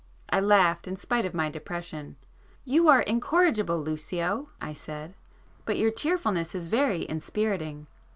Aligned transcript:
I 0.31 0.39
laughed 0.39 0.87
in 0.87 0.95
spite 0.95 1.25
of 1.25 1.35
my 1.35 1.47
depression. 1.49 2.15
"You 2.65 2.87
are 2.89 3.01
incorrigible, 3.01 3.77
Lucio!" 3.77 4.47
I 4.59 4.73
said—"But 4.73 5.77
your 5.77 5.91
cheerfulness 5.91 6.55
is 6.55 6.69
very 6.69 7.07
inspiriting. 7.07 7.85